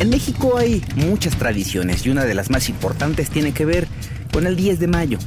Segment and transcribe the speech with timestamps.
[0.00, 3.88] En México hay muchas tradiciones y una de las más importantes tiene que ver
[4.32, 5.18] con el 10 de mayo.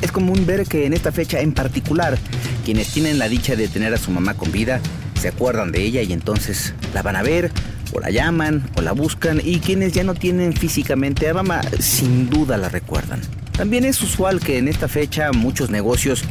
[0.00, 2.16] Es común ver que en esta fecha en particular,
[2.64, 4.80] quienes tienen la dicha de tener a su mamá con vida,
[5.20, 7.50] se acuerdan de ella y entonces la van a ver,
[7.92, 12.30] o la llaman, o la buscan, y quienes ya no tienen físicamente a mamá, sin
[12.30, 13.20] duda la recuerdan.
[13.50, 16.22] También es usual que en esta fecha muchos negocios,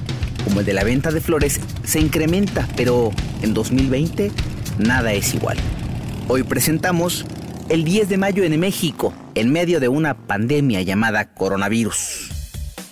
[0.46, 3.12] como el de la venta de flores, se incrementa, pero
[3.42, 4.32] en 2020
[4.80, 5.58] nada es igual.
[6.30, 7.26] Hoy presentamos
[7.72, 12.30] el 10 de mayo en México, en medio de una pandemia llamada coronavirus.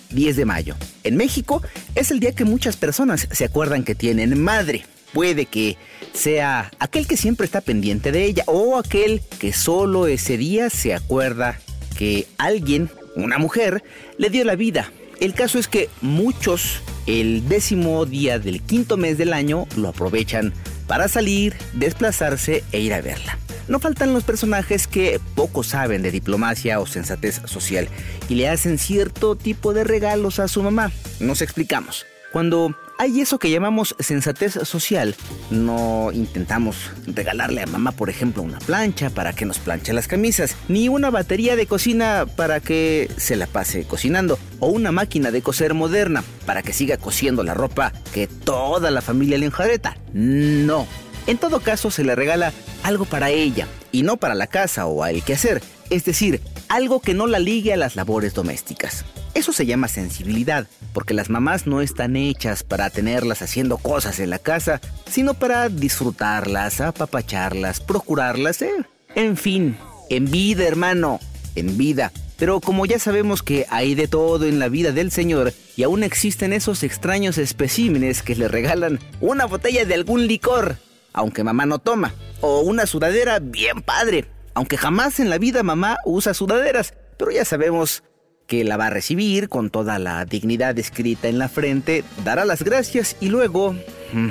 [0.08, 0.74] 10 de mayo.
[1.04, 1.62] En México
[1.94, 4.86] es el día que muchas personas se acuerdan que tienen madre.
[5.12, 5.76] Puede que
[6.14, 10.94] sea aquel que siempre está pendiente de ella o aquel que solo ese día se
[10.94, 11.60] acuerda
[11.98, 13.84] que alguien, una mujer,
[14.16, 14.90] le dio la vida.
[15.20, 20.54] El caso es que muchos el décimo día del quinto mes del año lo aprovechan
[20.86, 23.38] para salir, desplazarse e ir a verla.
[23.70, 27.88] No faltan los personajes que poco saben de diplomacia o sensatez social
[28.28, 30.90] y le hacen cierto tipo de regalos a su mamá.
[31.20, 32.04] Nos explicamos.
[32.32, 35.14] Cuando hay eso que llamamos sensatez social,
[35.52, 40.56] no intentamos regalarle a mamá, por ejemplo, una plancha para que nos planche las camisas,
[40.66, 45.42] ni una batería de cocina para que se la pase cocinando, o una máquina de
[45.42, 49.96] coser moderna para que siga cosiendo la ropa que toda la familia le enjareta.
[50.12, 50.88] No.
[51.30, 55.04] En todo caso, se le regala algo para ella, y no para la casa o
[55.04, 59.04] al quehacer, es decir, algo que no la ligue a las labores domésticas.
[59.34, 64.28] Eso se llama sensibilidad, porque las mamás no están hechas para tenerlas haciendo cosas en
[64.28, 68.84] la casa, sino para disfrutarlas, apapacharlas, procurarlas, eh.
[69.14, 69.76] en fin,
[70.08, 71.20] en vida, hermano,
[71.54, 72.10] en vida.
[72.38, 76.02] Pero como ya sabemos que hay de todo en la vida del Señor, y aún
[76.02, 80.76] existen esos extraños especímenes que le regalan una botella de algún licor,
[81.12, 85.98] aunque mamá no toma, o una sudadera bien padre, aunque jamás en la vida mamá
[86.04, 88.02] usa sudaderas, pero ya sabemos
[88.46, 92.64] que la va a recibir con toda la dignidad escrita en la frente, dará las
[92.64, 93.74] gracias y luego
[94.12, 94.30] mm,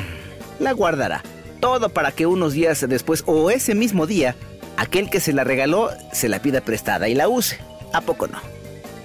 [0.60, 1.24] la guardará.
[1.62, 4.36] Todo para que unos días después o ese mismo día,
[4.76, 7.60] aquel que se la regaló se la pida prestada y la use.
[7.94, 8.59] ¿A poco no?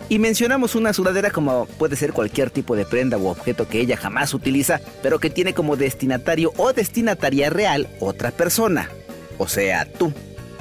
[0.09, 3.97] Y mencionamos una sudadera como puede ser cualquier tipo de prenda u objeto que ella
[3.97, 8.91] jamás utiliza, pero que tiene como destinatario o destinataria real otra persona.
[9.39, 10.13] O sea, tú.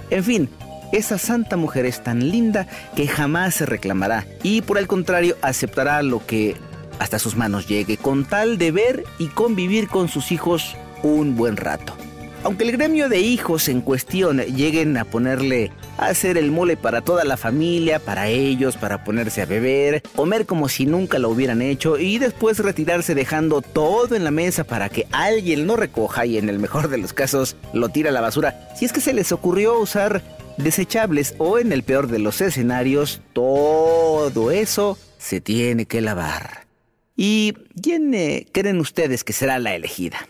[0.09, 0.49] En fin,
[0.93, 6.01] esa santa mujer es tan linda que jamás se reclamará y por el contrario aceptará
[6.03, 6.55] lo que
[6.99, 11.57] hasta sus manos llegue con tal de ver y convivir con sus hijos un buen
[11.57, 11.95] rato.
[12.43, 17.23] Aunque el gremio de hijos en cuestión lleguen a ponerle hacer el mole para toda
[17.23, 21.97] la familia, para ellos, para ponerse a beber, comer como si nunca lo hubieran hecho
[21.97, 26.49] y después retirarse dejando todo en la mesa para que alguien lo recoja y en
[26.49, 28.69] el mejor de los casos lo tira a la basura.
[28.75, 30.21] Si es que se les ocurrió usar
[30.57, 36.67] desechables o en el peor de los escenarios, todo eso se tiene que lavar.
[37.15, 40.27] ¿Y quién eh, creen ustedes que será la elegida?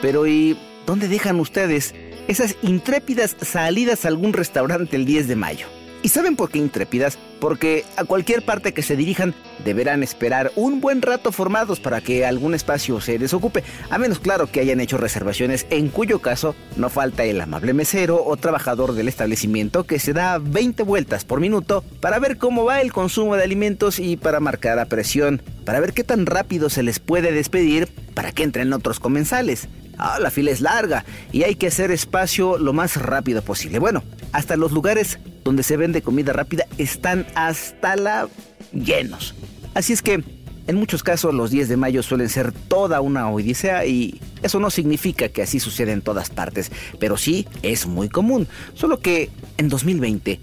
[0.00, 0.56] Pero ¿y
[0.86, 1.94] dónde dejan ustedes
[2.28, 5.75] esas intrépidas salidas a algún restaurante el 10 de mayo?
[6.02, 7.18] ¿Y saben por qué intrépidas?
[7.40, 9.34] Porque a cualquier parte que se dirijan
[9.64, 14.50] deberán esperar un buen rato formados para que algún espacio se desocupe, a menos claro
[14.50, 19.08] que hayan hecho reservaciones, en cuyo caso no falta el amable mesero o trabajador del
[19.08, 23.44] establecimiento que se da 20 vueltas por minuto para ver cómo va el consumo de
[23.44, 27.88] alimentos y para marcar a presión, para ver qué tan rápido se les puede despedir
[28.14, 29.68] para que entren otros comensales.
[29.98, 33.78] Ah, la fila es larga y hay que hacer espacio lo más rápido posible.
[33.78, 34.02] Bueno,
[34.32, 38.28] hasta los lugares donde se vende comida rápida están hasta la
[38.72, 39.36] llenos.
[39.74, 40.24] Así es que
[40.66, 44.70] en muchos casos los 10 de mayo suelen ser toda una odisea y eso no
[44.70, 49.68] significa que así suceda en todas partes, pero sí es muy común, solo que en
[49.68, 50.40] 2020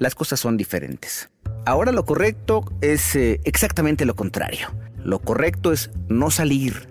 [0.00, 1.30] las cosas son diferentes.
[1.64, 4.74] Ahora lo correcto es eh, exactamente lo contrario.
[5.04, 6.88] Lo correcto es no salir,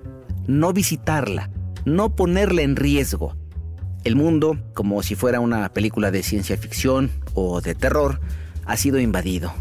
[0.47, 1.49] no visitarla,
[1.83, 3.35] no ponerla en riesgo.
[4.05, 8.19] El mundo, como si fuera una película de ciencia ficción o de terror,
[8.65, 9.53] ha sido invadido.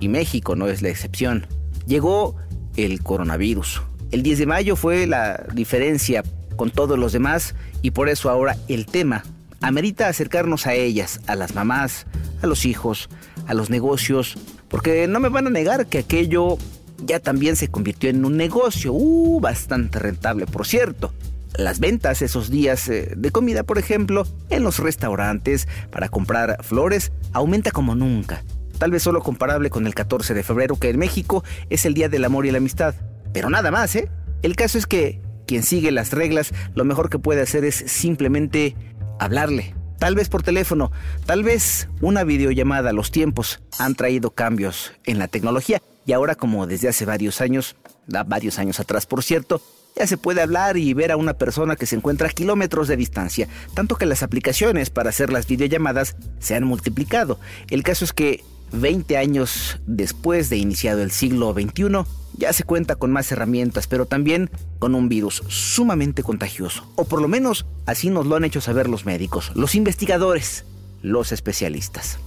[0.00, 1.46] Y México no es la excepción.
[1.86, 2.36] Llegó
[2.76, 3.82] el coronavirus.
[4.10, 6.22] El 10 de mayo fue la diferencia
[6.56, 9.24] con todos los demás y por eso ahora el tema
[9.60, 12.06] amerita acercarnos a ellas, a las mamás,
[12.42, 13.08] a los hijos,
[13.46, 14.36] a los negocios,
[14.68, 16.58] porque no me van a negar que aquello
[17.04, 21.12] ya también se convirtió en un negocio, uh, bastante rentable, por cierto.
[21.56, 27.12] Las ventas esos días eh, de comida, por ejemplo, en los restaurantes para comprar flores,
[27.32, 28.44] aumenta como nunca.
[28.78, 32.10] Tal vez solo comparable con el 14 de febrero, que en México es el Día
[32.10, 32.94] del Amor y la Amistad.
[33.32, 34.10] Pero nada más, ¿eh?
[34.42, 38.76] El caso es que quien sigue las reglas, lo mejor que puede hacer es simplemente
[39.18, 39.74] hablarle.
[39.98, 40.92] Tal vez por teléfono,
[41.24, 42.92] tal vez una videollamada.
[42.92, 47.76] Los tiempos han traído cambios en la tecnología y ahora como desde hace varios años,
[48.06, 49.62] varios años atrás por cierto,
[49.96, 52.96] ya se puede hablar y ver a una persona que se encuentra a kilómetros de
[52.96, 57.40] distancia, tanto que las aplicaciones para hacer las videollamadas se han multiplicado.
[57.70, 62.04] El caso es que 20 años después de iniciado el siglo XXI,
[62.36, 66.86] ya se cuenta con más herramientas, pero también con un virus sumamente contagioso.
[66.96, 70.66] O por lo menos así nos lo han hecho saber los médicos, los investigadores,
[71.00, 72.18] los especialistas.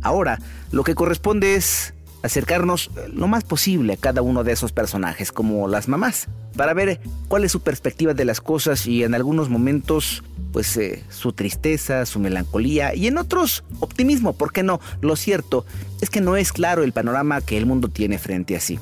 [0.00, 0.38] Ahora,
[0.70, 1.94] lo que corresponde es
[2.24, 6.98] acercarnos lo más posible a cada uno de esos personajes, como las mamás, para ver
[7.28, 12.06] cuál es su perspectiva de las cosas y en algunos momentos pues eh, su tristeza,
[12.06, 14.80] su melancolía y en otros optimismo, ¿por qué no?
[15.02, 15.66] Lo cierto
[16.00, 18.78] es que no es claro el panorama que el mundo tiene frente a sí.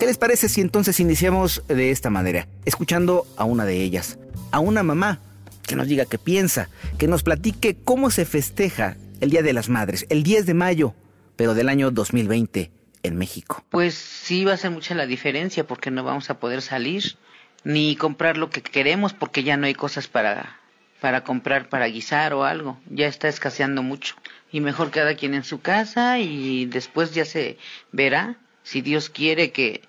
[0.00, 4.18] ¿Qué les parece si entonces iniciamos de esta manera, escuchando a una de ellas,
[4.50, 5.20] a una mamá
[5.66, 9.68] que nos diga qué piensa, que nos platique cómo se festeja el Día de las
[9.68, 10.94] Madres, el 10 de mayo,
[11.36, 13.64] pero del año 2020 en México?
[13.70, 17.16] Pues sí va a ser mucha la diferencia porque no vamos a poder salir
[17.64, 20.58] ni comprar lo que queremos porque ya no hay cosas para
[21.00, 22.78] para comprar para guisar o algo.
[22.90, 24.16] Ya está escaseando mucho.
[24.50, 27.58] Y mejor cada quien en su casa y después ya se
[27.92, 29.82] verá si Dios quiere que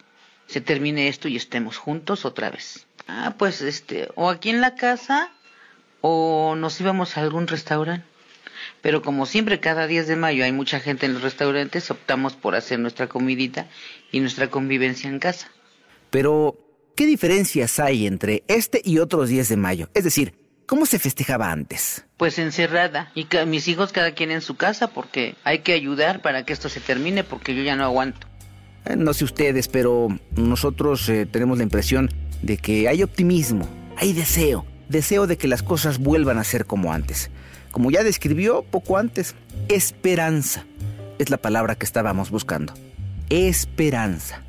[0.47, 2.85] se termine esto y estemos juntos otra vez.
[3.07, 5.31] Ah, pues este, o aquí en la casa
[6.01, 8.05] o nos íbamos a algún restaurante.
[8.81, 12.55] Pero como siempre cada 10 de mayo hay mucha gente en los restaurantes, optamos por
[12.55, 13.67] hacer nuestra comidita
[14.11, 15.51] y nuestra convivencia en casa.
[16.09, 16.57] Pero,
[16.95, 19.89] ¿qué diferencias hay entre este y otros 10 de mayo?
[19.93, 20.33] Es decir,
[20.69, 22.05] ¿Cómo se festejaba antes?
[22.17, 26.45] Pues encerrada y mis hijos cada quien en su casa porque hay que ayudar para
[26.45, 28.27] que esto se termine porque yo ya no aguanto.
[28.85, 32.11] Eh, no sé ustedes, pero nosotros eh, tenemos la impresión
[32.43, 33.67] de que hay optimismo,
[33.97, 37.31] hay deseo, deseo de que las cosas vuelvan a ser como antes.
[37.71, 39.35] Como ya describió poco antes,
[39.67, 40.65] esperanza
[41.17, 42.73] es la palabra que estábamos buscando.
[43.29, 44.41] Esperanza.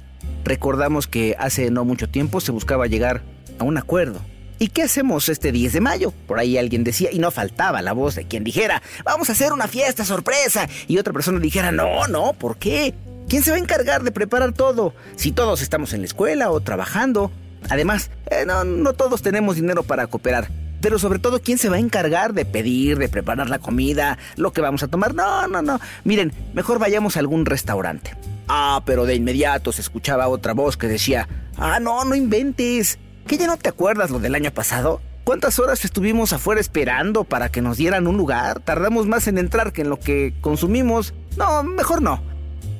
[0.45, 3.23] Recordamos que hace no mucho tiempo se buscaba llegar
[3.59, 4.21] a un acuerdo,
[4.63, 6.13] ¿Y qué hacemos este 10 de mayo?
[6.27, 9.55] Por ahí alguien decía, y no faltaba la voz de quien dijera, vamos a hacer
[9.55, 10.69] una fiesta sorpresa.
[10.87, 12.95] Y otra persona dijera, no, no, ¿por qué?
[13.27, 14.93] ¿Quién se va a encargar de preparar todo?
[15.17, 17.33] Si todos estamos en la escuela o trabajando.
[17.71, 20.51] Además, eh, no, no todos tenemos dinero para cooperar.
[20.81, 24.53] Pero sobre todo, ¿quién se va a encargar de pedir, de preparar la comida, lo
[24.53, 25.15] que vamos a tomar?
[25.15, 25.81] No, no, no.
[26.05, 28.17] Miren, mejor vayamos a algún restaurante.
[28.49, 32.99] Ah, pero de inmediato se escuchaba otra voz que decía, ah, no, no inventes.
[33.27, 35.01] ¿Qué ya no te acuerdas lo del año pasado?
[35.25, 38.61] ¿Cuántas horas estuvimos afuera esperando para que nos dieran un lugar?
[38.61, 41.15] Tardamos más en entrar que en lo que consumimos.
[41.37, 42.23] No, mejor no.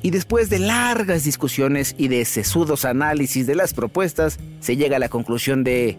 [0.01, 4.99] Y después de largas discusiones y de sesudos análisis de las propuestas, se llega a
[4.99, 5.97] la conclusión de,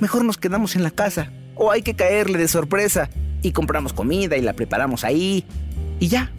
[0.00, 3.10] mejor nos quedamos en la casa, o hay que caerle de sorpresa,
[3.42, 5.44] y compramos comida y la preparamos ahí,
[5.98, 6.30] y ya.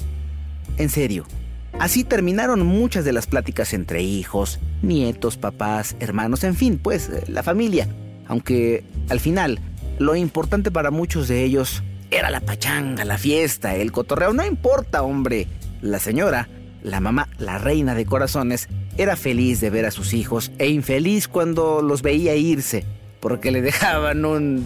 [0.78, 1.26] En serio,
[1.80, 7.24] Así terminaron muchas de las pláticas entre hijos, nietos, papás, hermanos, en fin, pues eh,
[7.28, 7.88] la familia.
[8.28, 9.60] Aunque al final,
[9.98, 14.34] lo importante para muchos de ellos era la pachanga, la fiesta, el cotorreo.
[14.34, 15.48] No importa, hombre.
[15.82, 16.48] La señora,
[16.84, 21.28] la mamá, la reina de corazones, era feliz de ver a sus hijos e infeliz
[21.28, 22.86] cuando los veía irse,
[23.24, 24.66] porque le dejaban un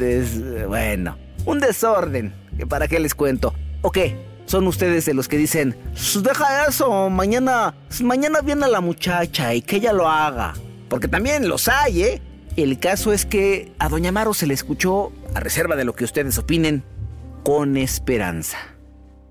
[0.68, 2.34] bueno, un desorden.
[2.68, 3.54] ¿Para qué les cuento?
[3.84, 4.18] ¿O qué?
[4.48, 5.76] son ustedes de los que dicen,
[6.24, 10.54] deja eso, mañana, mañana viene la muchacha y que ella lo haga.
[10.90, 12.22] Porque también los hay, ¿eh?
[12.56, 16.06] El caso es que a Doña Maro se le escuchó, a reserva de lo que
[16.06, 16.84] ustedes opinen,
[17.44, 18.58] con esperanza.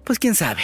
[0.04, 0.62] Pues quién sabe.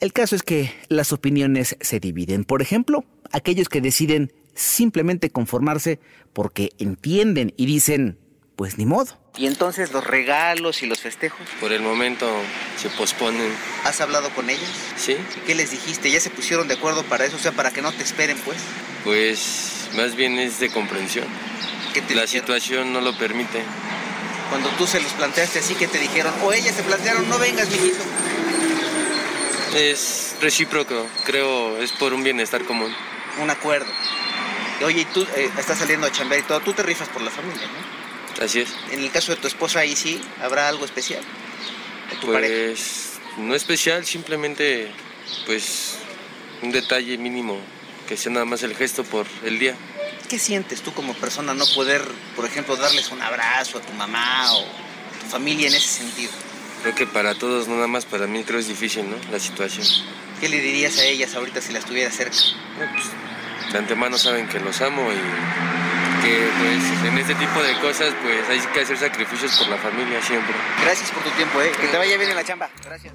[0.00, 2.44] El caso es que las opiniones se dividen.
[2.44, 6.00] Por ejemplo, aquellos que deciden simplemente conformarse
[6.32, 8.18] porque entienden y dicen,
[8.56, 9.18] pues ni modo.
[9.36, 11.40] ¿Y entonces los regalos y los festejos?
[11.60, 12.26] Por el momento
[12.80, 13.50] se posponen.
[13.84, 14.68] ¿Has hablado con ellos?
[14.96, 15.12] Sí.
[15.12, 16.10] ¿Y qué les dijiste?
[16.10, 17.36] ¿Ya se pusieron de acuerdo para eso?
[17.36, 18.58] O sea, para que no te esperen, pues.
[19.02, 21.26] Pues más bien es de comprensión.
[21.92, 23.62] ¿Qué te La situación no lo permite.
[24.50, 26.32] Cuando tú se los planteaste así, ¿qué te dijeron?
[26.44, 28.02] O ellas se plantearon, no vengas, mijito.
[29.74, 32.94] Es recíproco, creo, es por un bienestar común.
[33.42, 33.90] Un acuerdo.
[34.82, 37.30] Oye, y tú eh, estás saliendo a chambear y todo, tú te rifas por la
[37.30, 38.44] familia, ¿no?
[38.44, 38.68] Así es.
[38.90, 41.22] En el caso de tu esposa, ahí sí, ¿habrá algo especial?
[42.10, 42.54] de tu pareja?
[42.54, 44.90] Pues no especial, simplemente
[45.46, 45.96] pues
[46.62, 47.58] un detalle mínimo,
[48.08, 49.76] que sea nada más el gesto por el día.
[50.28, 52.02] ¿Qué sientes tú como persona no poder,
[52.34, 56.32] por ejemplo, darles un abrazo a tu mamá o a tu familia en ese sentido?
[56.82, 59.16] Creo que para todos, no nada más para mí, creo es difícil, ¿no?
[59.30, 59.86] La situación.
[60.40, 62.36] ¿Qué le dirías a ellas ahorita si las tuvieras cerca?
[62.78, 63.06] No, pues,
[63.72, 68.48] de antemano saben que los amo y que pues en este tipo de cosas pues
[68.48, 70.54] hay que hacer sacrificios por la familia siempre.
[70.82, 71.70] Gracias por tu tiempo, ¿eh?
[71.80, 72.70] Que te vaya bien en la chamba.
[72.84, 73.12] Gracias.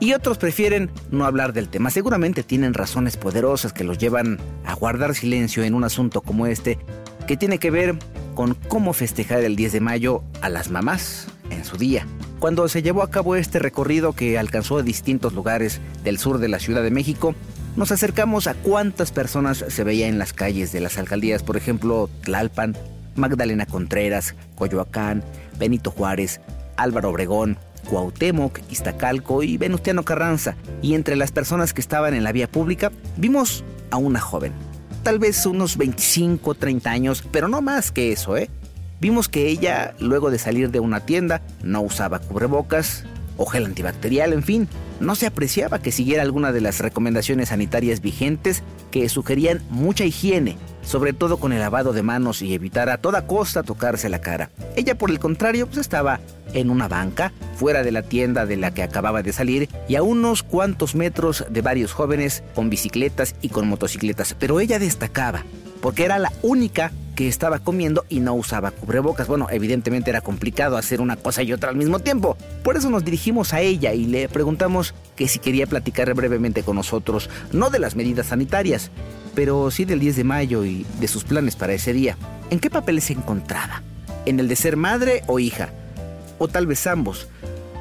[0.00, 1.90] Y otros prefieren no hablar del tema.
[1.90, 6.78] Seguramente tienen razones poderosas que los llevan a guardar silencio en un asunto como este,
[7.26, 7.98] que tiene que ver
[8.34, 12.06] con cómo festejar el 10 de mayo a las mamás en su día.
[12.38, 16.60] Cuando se llevó a cabo este recorrido que alcanzó distintos lugares del sur de la
[16.60, 17.34] Ciudad de México,
[17.78, 22.10] nos acercamos a cuántas personas se veía en las calles de las alcaldías, por ejemplo,
[22.22, 22.76] Tlalpan,
[23.14, 25.22] Magdalena Contreras, Coyoacán,
[25.60, 26.40] Benito Juárez,
[26.76, 27.56] Álvaro Obregón,
[27.88, 30.56] Cuauhtémoc, Iztacalco y Venustiano Carranza.
[30.82, 34.52] Y entre las personas que estaban en la vía pública, vimos a una joven.
[35.04, 38.50] Tal vez unos 25, 30 años, pero no más que eso, ¿eh?
[39.00, 43.04] Vimos que ella, luego de salir de una tienda, no usaba cubrebocas
[43.38, 44.68] o gel antibacterial, en fin,
[45.00, 50.58] no se apreciaba que siguiera alguna de las recomendaciones sanitarias vigentes que sugerían mucha higiene,
[50.82, 54.50] sobre todo con el lavado de manos y evitar a toda costa tocarse la cara.
[54.76, 56.20] Ella, por el contrario, pues estaba
[56.52, 60.02] en una banca, fuera de la tienda de la que acababa de salir, y a
[60.02, 65.44] unos cuantos metros de varios jóvenes con bicicletas y con motocicletas, pero ella destacaba,
[65.80, 69.26] porque era la única que estaba comiendo y no usaba cubrebocas.
[69.26, 72.36] Bueno, evidentemente era complicado hacer una cosa y otra al mismo tiempo.
[72.62, 76.76] Por eso nos dirigimos a ella y le preguntamos que si quería platicar brevemente con
[76.76, 78.92] nosotros, no de las medidas sanitarias,
[79.34, 82.16] pero sí del 10 de mayo y de sus planes para ese día.
[82.50, 83.82] ¿En qué papel se encontraba?
[84.24, 85.70] ¿En el de ser madre o hija?
[86.38, 87.26] O tal vez ambos.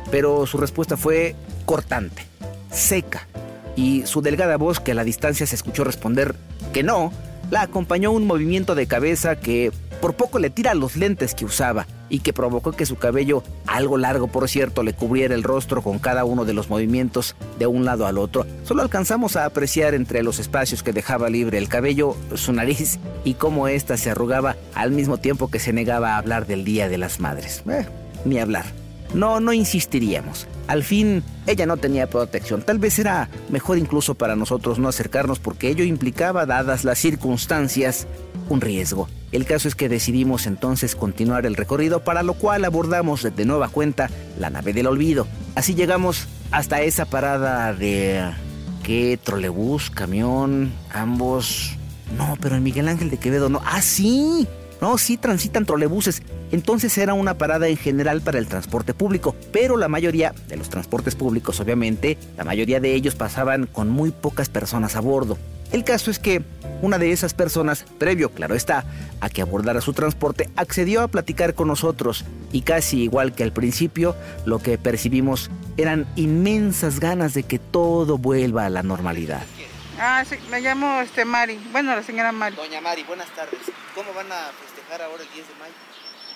[0.10, 1.36] Pero su respuesta fue
[1.66, 2.24] cortante,
[2.72, 3.28] seca,
[3.76, 6.36] y su delgada voz que a la distancia se escuchó responder
[6.74, 7.14] que no,
[7.50, 11.88] la acompañó un movimiento de cabeza que por poco le tira los lentes que usaba
[12.10, 16.00] y que provocó que su cabello, algo largo por cierto, le cubriera el rostro con
[16.00, 18.46] cada uno de los movimientos de un lado al otro.
[18.64, 23.34] Solo alcanzamos a apreciar entre los espacios que dejaba libre el cabello su nariz y
[23.34, 26.98] cómo ésta se arrugaba al mismo tiempo que se negaba a hablar del Día de
[26.98, 27.64] las Madres.
[27.68, 27.86] Eh,
[28.26, 28.66] ni hablar.
[29.14, 30.48] No, no insistiríamos.
[30.68, 32.62] Al fin, ella no tenía protección.
[32.62, 38.08] Tal vez era mejor incluso para nosotros no acercarnos porque ello implicaba, dadas las circunstancias,
[38.50, 39.08] un riesgo.
[39.32, 43.70] El caso es que decidimos entonces continuar el recorrido, para lo cual abordamos de nueva
[43.70, 44.10] cuenta
[44.40, 45.28] la nave del olvido.
[45.56, 48.24] Así llegamos hasta esa parada de...
[48.84, 49.20] ¿Qué?
[49.22, 49.90] ¿Trolebús?
[49.90, 50.72] ¿Camión?
[50.94, 51.76] Ambos...
[52.18, 53.62] No, pero en Miguel Ángel de Quevedo no.
[53.66, 54.48] ¡Ah, sí!
[54.82, 56.22] No, sí transitan trolebuses.
[56.52, 60.70] Entonces era una parada en general para el transporte público, pero la mayoría de los
[60.70, 65.38] transportes públicos, obviamente, la mayoría de ellos pasaban con muy pocas personas a bordo.
[65.72, 66.44] El caso es que
[66.82, 68.86] una de esas personas, previo, claro está,
[69.20, 73.52] a que abordara su transporte, accedió a platicar con nosotros y casi igual que al
[73.52, 74.16] principio,
[74.46, 79.44] lo que percibimos eran inmensas ganas de que todo vuelva a la normalidad.
[80.00, 81.56] Ah, sí, me llamo este Mari.
[81.72, 82.56] Bueno, la señora Mari.
[82.56, 83.60] Doña Mari, buenas tardes.
[83.96, 85.74] ¿Cómo van a festejar ahora el 10 de mayo?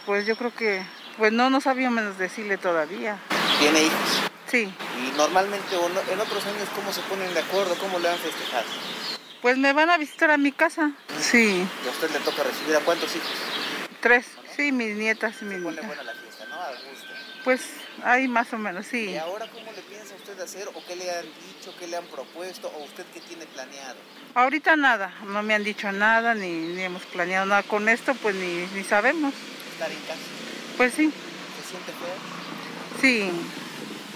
[0.06, 0.84] Pues yo creo que,
[1.18, 3.18] pues no, no sabíamos decirle todavía.
[3.60, 4.22] ¿Tiene hijos?
[4.48, 4.74] Sí.
[4.98, 7.76] Y normalmente o no- en otros años, ¿cómo se ponen de acuerdo?
[7.78, 8.66] ¿Cómo le han festejado?
[9.44, 10.92] Pues me van a visitar a mi casa.
[11.20, 13.30] Sí, Y a usted le toca recibir a cuántos hijos?
[14.02, 14.26] tres.
[14.56, 15.86] Sí, mis nietas y mis nietas.
[15.86, 16.56] buena la fiesta, ¿no?
[16.56, 17.08] A gusto.
[17.44, 17.62] Pues
[18.04, 19.12] ahí más o menos, sí.
[19.12, 19.82] ¿Y ahora cómo le
[20.32, 23.46] usted hacer o qué le han dicho, qué le han propuesto o usted qué tiene
[23.48, 23.96] planeado?
[24.36, 28.36] Ahorita nada, no me han dicho nada, ni, ni hemos planeado nada con esto, pues
[28.36, 29.34] ni, ni sabemos.
[29.74, 30.20] Estar en casa.
[30.78, 31.12] Pues sí,
[31.62, 33.02] ¿Se siente feo?
[33.02, 33.32] sí.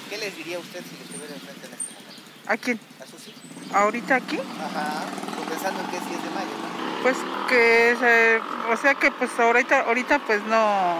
[0.09, 2.21] ¿Qué les diría usted si le estuviera enfrente en este momento?
[2.47, 2.79] ¿A quién?
[3.01, 3.41] ¿A sus hijos?
[3.73, 4.37] ¿Ahorita aquí?
[4.37, 5.03] Ajá.
[5.35, 7.01] Pues pensando en que es 10 de mayo, ¿no?
[7.03, 7.17] Pues
[7.49, 10.95] que, se- o sea que pues ahorita, ahorita pues no,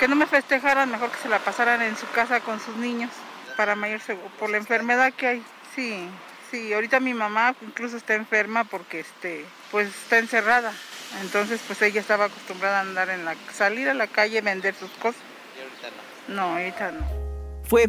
[0.00, 3.10] que no me festejaran, mejor que se la pasaran en su casa con sus niños
[3.56, 5.42] para mayor seguro, por la enfermedad que hay.
[5.74, 6.08] Sí,
[6.50, 10.72] sí, ahorita mi mamá incluso está enferma porque este, pues está encerrada.
[11.22, 14.90] Entonces pues ella estaba acostumbrada a andar en la, salir a la calle, vender sus
[14.92, 15.20] cosas.
[15.56, 15.96] Y ahorita
[16.28, 16.34] no.
[16.34, 17.06] No, ahorita no.
[17.64, 17.88] Fue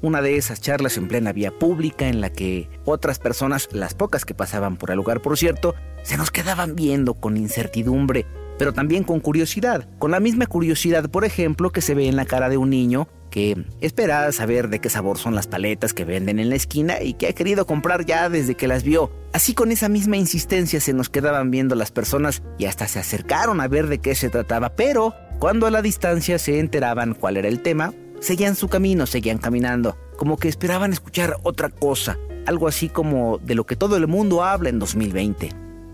[0.00, 4.24] una de esas charlas en plena vía pública en la que otras personas, las pocas
[4.24, 8.26] que pasaban por el lugar por cierto, se nos quedaban viendo con incertidumbre,
[8.58, 12.26] pero también con curiosidad, con la misma curiosidad, por ejemplo, que se ve en la
[12.26, 16.38] cara de un niño que espera saber de qué sabor son las paletas que venden
[16.38, 19.10] en la esquina y que ha querido comprar ya desde que las vio.
[19.32, 23.60] Así con esa misma insistencia se nos quedaban viendo las personas y hasta se acercaron
[23.60, 27.48] a ver de qué se trataba, pero cuando a la distancia se enteraban cuál era
[27.48, 32.88] el tema, seguían su camino, seguían caminando, como que esperaban escuchar otra cosa, algo así
[32.88, 35.50] como de lo que todo el mundo habla en 2020,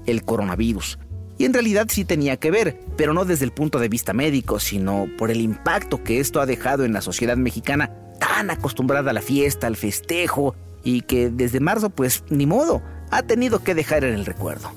[0.06, 0.98] el coronavirus.
[1.38, 4.60] Y en realidad sí tenía que ver, pero no desde el punto de vista médico,
[4.60, 9.14] sino por el impacto que esto ha dejado en la sociedad mexicana tan acostumbrada a
[9.14, 14.04] la fiesta, al festejo, y que desde marzo pues ni modo, ha tenido que dejar
[14.04, 14.70] en el recuerdo.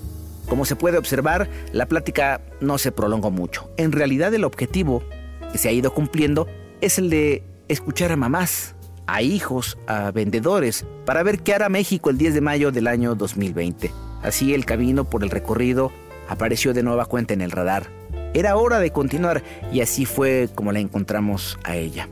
[0.48, 3.70] Como se puede observar, la plática no se prolongó mucho.
[3.78, 5.04] En realidad el objetivo
[5.52, 6.48] que se ha ido cumpliendo
[6.82, 8.76] es el de escuchar a mamás,
[9.08, 13.16] a hijos, a vendedores, para ver qué hará México el 10 de mayo del año
[13.16, 13.92] 2020.
[14.24, 15.92] Así el camino por el recorrido
[16.28, 17.90] apareció de nueva cuenta en el radar.
[18.34, 22.10] Era hora de continuar y así fue como la encontramos a ella.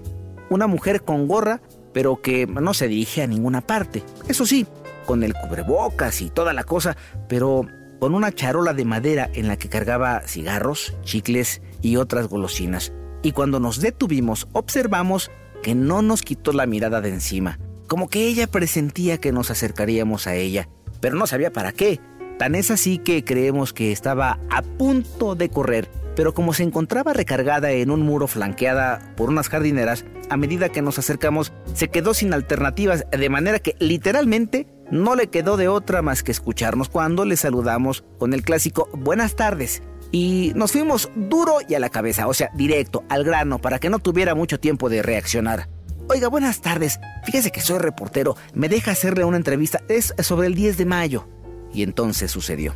[0.50, 1.62] Una mujer con gorra,
[1.94, 4.04] pero que no se dirige a ninguna parte.
[4.28, 4.66] Eso sí,
[5.06, 7.66] con el cubrebocas y toda la cosa, pero
[8.00, 12.92] con una charola de madera en la que cargaba cigarros, chicles y otras golosinas.
[13.24, 15.32] Y cuando nos detuvimos, observamos
[15.64, 20.28] que no nos quitó la mirada de encima, como que ella presentía que nos acercaríamos
[20.28, 20.70] a ella,
[21.00, 22.00] pero no sabía para qué.
[22.38, 27.14] Tan es así que creemos que estaba a punto de correr, pero como se encontraba
[27.14, 32.14] recargada en un muro flanqueada por unas jardineras, a medida que nos acercamos se quedó
[32.14, 37.24] sin alternativas, de manera que literalmente no le quedó de otra más que escucharnos cuando
[37.24, 39.82] le saludamos con el clásico buenas tardes.
[40.12, 43.90] Y nos fuimos duro y a la cabeza, o sea, directo, al grano, para que
[43.90, 45.70] no tuviera mucho tiempo de reaccionar.
[46.08, 47.00] Oiga, buenas tardes.
[47.24, 48.36] Fíjese que soy reportero.
[48.54, 49.82] Me deja hacerle una entrevista.
[49.88, 51.28] Es sobre el 10 de mayo.
[51.76, 52.74] Y entonces sucedió.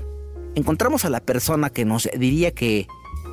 [0.55, 2.85] Encontramos a la persona que nos diría que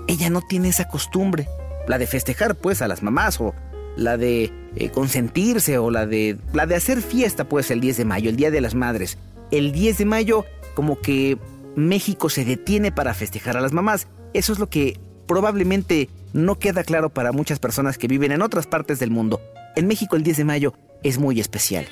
[0.06, 1.48] ella no tiene esa costumbre.
[1.88, 3.52] La de festejar, pues, a las mamás o
[3.96, 8.04] la de eh, consentirse o la de la de hacer fiesta pues el 10 de
[8.04, 9.18] mayo, el Día de las Madres.
[9.50, 10.44] El 10 de mayo
[10.74, 11.38] como que
[11.74, 14.06] México se detiene para festejar a las mamás.
[14.34, 18.66] Eso es lo que probablemente no queda claro para muchas personas que viven en otras
[18.66, 19.40] partes del mundo.
[19.74, 21.86] En México el 10 de mayo es muy especial.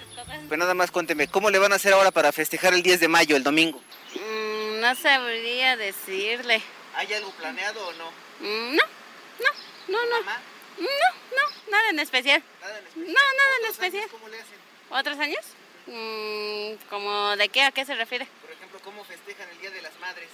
[0.48, 3.09] Pues nada más cuénteme, ¿cómo le van a hacer ahora para festejar el 10 de
[3.09, 3.80] mayo, el domingo?
[4.14, 6.62] Mm, no sabría decirle.
[6.94, 8.11] ¿Hay algo planeado o no?
[8.40, 8.83] Mm, no,
[9.40, 9.50] no,
[9.88, 10.20] no, no.
[10.76, 10.87] No,
[11.37, 12.42] no, nada en especial.
[12.61, 13.07] ¿Nada en especial?
[13.07, 14.02] No, nada en especial.
[14.02, 14.59] Años, ¿Cómo le hacen?
[14.90, 15.44] ¿Otros años?
[15.87, 17.62] Mm, ¿Como de qué?
[17.62, 18.26] ¿A qué se refiere?
[18.42, 20.28] Por ejemplo, ¿cómo festejan el Día de las Madres?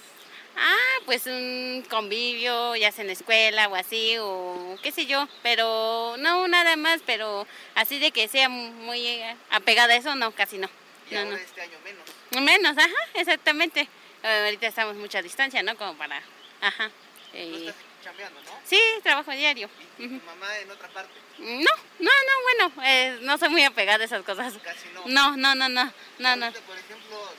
[0.57, 5.27] Ah, pues un convivio, ya sea en la escuela o así, o qué sé yo,
[5.41, 10.57] pero no nada más, pero así de que sea muy apegada a eso, no, casi
[10.57, 10.69] no.
[11.09, 11.37] ¿Y no, ahora no.
[11.37, 12.03] este año menos?
[12.43, 13.87] Menos, ajá, exactamente.
[14.23, 15.75] Eh, ahorita estamos mucha distancia, ¿no?
[15.77, 16.21] Como para,
[16.61, 16.89] ajá.
[17.31, 18.51] Tú y- estás chambeando, ¿no?
[18.65, 19.69] Sí, trabajo diario.
[19.97, 21.13] ¿Y tu mamá en otra parte?
[21.39, 24.53] No, no, no, bueno, eh, no soy muy apegada a esas cosas.
[24.63, 25.03] Casi no.
[25.07, 26.51] No, no, no, no, no, no.
[26.51, 27.33] Por ejemplo,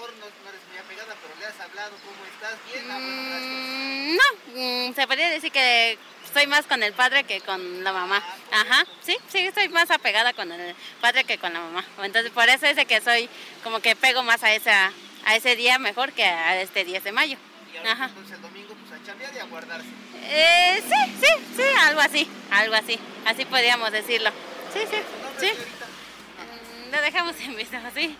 [0.00, 2.98] mejor no, no eres muy apegada, pero le has hablado cómo estás, bien, ah.
[2.98, 7.92] Mm, no, mm, se podría decir que estoy más con el padre que con la
[7.92, 8.22] mamá.
[8.50, 11.84] Ajá, sí, sí, estoy más apegada con el padre que con la mamá.
[12.02, 13.28] Entonces, por eso es de que soy
[13.62, 14.92] como que pego más a esa
[15.26, 17.36] a ese día mejor que a este 10 de mayo.
[17.72, 18.04] Y ahora Ajá.
[18.06, 19.88] entonces el domingo pues a chambear y a guardarse.
[20.22, 24.30] Eh, sí, sí, sí, algo así, algo así, así podríamos decirlo.
[24.72, 24.96] Sí, sí,
[25.40, 25.52] sí.
[25.52, 28.16] Mm, Lo dejamos en visto, sí.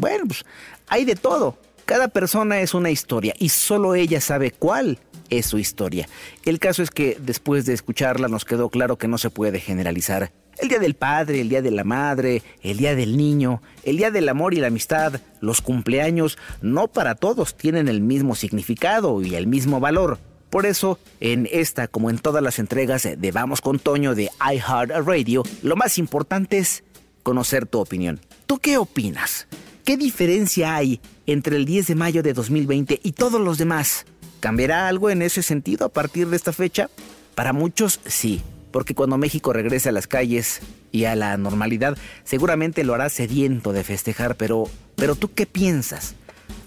[0.00, 0.44] Bueno, pues
[0.88, 1.58] hay de todo.
[1.84, 6.08] Cada persona es una historia y solo ella sabe cuál es su historia.
[6.44, 10.32] El caso es que después de escucharla nos quedó claro que no se puede generalizar.
[10.58, 14.10] El día del padre, el día de la madre, el día del niño, el día
[14.10, 19.34] del amor y la amistad, los cumpleaños, no para todos tienen el mismo significado y
[19.34, 20.18] el mismo valor.
[20.48, 25.42] Por eso, en esta como en todas las entregas de Vamos con Toño de iHeartRadio,
[25.62, 26.84] lo más importante es
[27.22, 28.20] conocer tu opinión.
[28.46, 29.46] ¿Tú qué opinas?
[29.84, 34.04] ¿Qué diferencia hay entre el 10 de mayo de 2020 y todos los demás?
[34.40, 36.90] ¿Cambiará algo en ese sentido a partir de esta fecha?
[37.34, 40.60] Para muchos sí, porque cuando México regrese a las calles
[40.92, 46.14] y a la normalidad, seguramente lo hará sediento de festejar, pero, pero ¿tú qué piensas?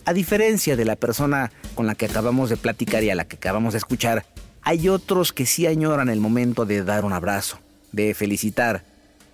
[0.05, 3.35] A diferencia de la persona con la que acabamos de platicar y a la que
[3.35, 4.25] acabamos de escuchar,
[4.63, 7.59] hay otros que sí añoran el momento de dar un abrazo,
[7.91, 8.83] de felicitar,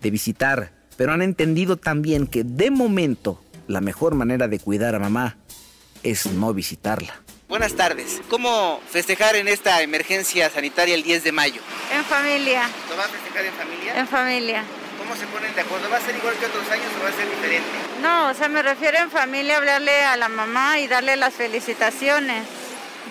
[0.02, 5.00] de visitar, pero han entendido también que de momento la mejor manera de cuidar a
[5.00, 5.38] mamá
[6.02, 7.14] es no visitarla.
[7.48, 8.20] Buenas tardes.
[8.28, 11.62] ¿Cómo festejar en esta emergencia sanitaria el 10 de mayo?
[11.94, 14.00] En familia, ¿Lo va a festejar en familia?
[14.00, 14.64] en familia.
[14.98, 15.88] ¿Cómo se ponen de acuerdo?
[15.90, 17.68] ¿Va a ser igual que otros años o va a ser diferente?
[18.02, 22.46] No, o sea, me refiero en familia, hablarle a la mamá y darle las felicitaciones.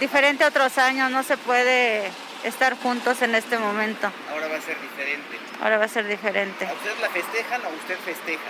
[0.01, 2.11] Diferente a otros años, no se puede
[2.45, 4.11] estar juntos en este momento.
[4.33, 5.39] Ahora va a ser diferente.
[5.61, 6.67] Ahora va a ser diferente.
[6.67, 8.43] ¿A usted la festejan o usted festeja?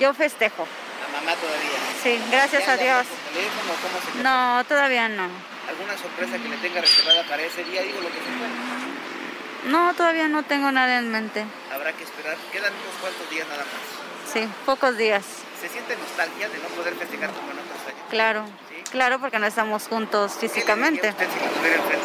[0.00, 0.66] Yo festejo.
[1.12, 1.78] Mamá todavía.
[2.02, 3.06] Sí, gracias ¿Ya a Dios.
[3.06, 3.72] por teléfono?
[3.82, 5.28] ¿Cómo se No, todavía no.
[5.68, 7.82] ¿Alguna sorpresa que le tenga reservada para ese día?
[7.82, 9.70] Digo lo que se pueda.
[9.70, 11.44] No, todavía no tengo nada en mente.
[11.72, 12.36] Habrá que esperar.
[12.50, 14.32] Quedan unos cuantos días nada más.
[14.32, 15.24] Sí, pocos días.
[15.60, 18.02] ¿Se siente nostalgia de no poder festejar como en otros años?
[18.10, 18.44] Claro,
[18.90, 21.10] claro, porque no estamos juntos físicamente.
[21.10, 21.38] usted si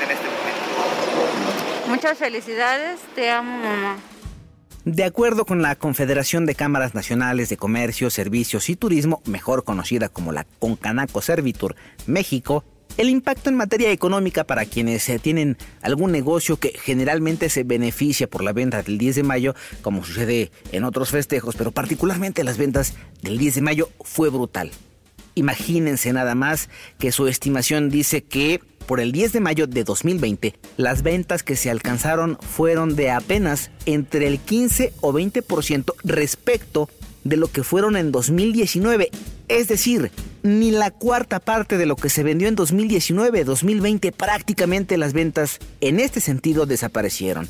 [0.03, 1.87] en este momento?
[1.87, 3.97] Muchas felicidades, te amo mamá.
[4.87, 10.07] De acuerdo con la Confederación de Cámaras Nacionales de Comercio, Servicios y Turismo, mejor conocida
[10.07, 12.63] como la Concanaco Servitur México,
[12.95, 18.29] el impacto en materia económica para quienes eh, tienen algún negocio que generalmente se beneficia
[18.29, 22.57] por la venta del 10 de mayo, como sucede en otros festejos, pero particularmente las
[22.57, 24.71] ventas del 10 de mayo, fue brutal.
[25.35, 30.55] Imagínense nada más que su estimación dice que por el 10 de mayo de 2020,
[30.77, 36.89] las ventas que se alcanzaron fueron de apenas entre el 15 o 20% respecto
[37.23, 39.09] de lo que fueron en 2019.
[39.49, 40.11] Es decir,
[40.43, 45.99] ni la cuarta parte de lo que se vendió en 2019-2020, prácticamente las ventas en
[45.99, 47.47] este sentido desaparecieron.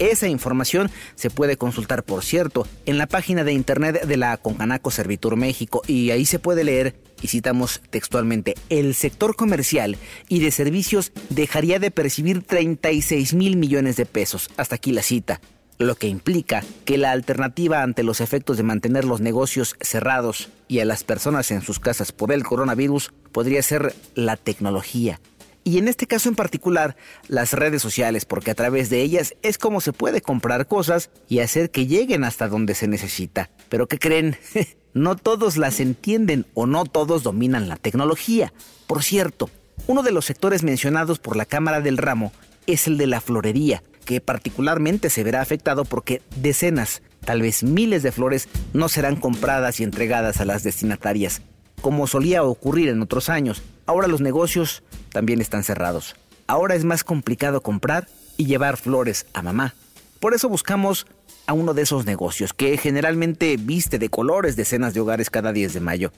[0.00, 4.90] Esa información se puede consultar, por cierto, en la página de internet de la Concanaco
[4.90, 9.96] Servitur México y ahí se puede leer, y citamos textualmente, el sector comercial
[10.28, 14.50] y de servicios dejaría de percibir 36 mil millones de pesos.
[14.56, 15.40] Hasta aquí la cita
[15.80, 20.80] lo que implica que la alternativa ante los efectos de mantener los negocios cerrados y
[20.80, 25.20] a las personas en sus casas por el coronavirus podría ser la tecnología.
[25.62, 26.96] Y en este caso en particular,
[27.28, 31.40] las redes sociales, porque a través de ellas es como se puede comprar cosas y
[31.40, 33.50] hacer que lleguen hasta donde se necesita.
[33.68, 34.36] Pero ¿qué creen?
[34.94, 38.52] no todos las entienden o no todos dominan la tecnología.
[38.86, 39.50] Por cierto,
[39.86, 42.32] uno de los sectores mencionados por la Cámara del Ramo
[42.66, 48.02] es el de la florería, que particularmente se verá afectado porque decenas, tal vez miles
[48.02, 51.42] de flores no serán compradas y entregadas a las destinatarias,
[51.80, 53.62] como solía ocurrir en otros años.
[53.86, 56.16] Ahora los negocios también están cerrados.
[56.46, 59.74] Ahora es más complicado comprar y llevar flores a mamá.
[60.18, 61.06] Por eso buscamos
[61.46, 65.74] a uno de esos negocios que generalmente viste de colores decenas de hogares cada 10
[65.74, 66.12] de mayo.